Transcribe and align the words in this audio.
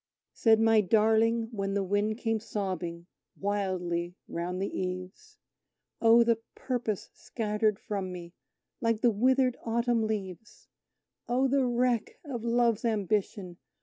Said 0.33 0.59
my 0.59 0.81
darling, 0.81 1.49
when 1.51 1.75
the 1.75 1.83
wind 1.83 2.17
came 2.17 2.39
sobbing 2.39 3.05
wildly 3.39 4.15
round 4.27 4.59
the 4.59 4.75
eaves: 4.79 5.37
"Oh, 6.01 6.23
the 6.23 6.39
Purpose 6.55 7.11
scattered 7.13 7.77
from 7.77 8.11
me, 8.11 8.33
like 8.81 9.01
the 9.01 9.11
withered 9.11 9.57
autumn 9.63 10.01
leaves! 10.07 10.67
Oh, 11.29 11.47
the 11.47 11.67
wreck 11.67 12.17
of 12.25 12.43
Love's 12.43 12.83
ambition! 12.83 13.57